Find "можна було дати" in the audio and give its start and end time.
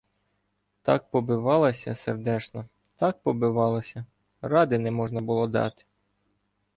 4.91-5.83